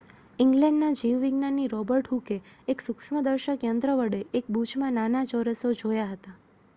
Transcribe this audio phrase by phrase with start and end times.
[0.39, 2.37] ઇંગ્લેન્ડનાં જીવ વિજ્ઞાની રોબર્ટ હૂકે
[2.67, 6.35] એક સૂક્ષ્મ દર્શક યંત્ર વડે એક બૂચમાં નાના ચોરસો જોયા હતા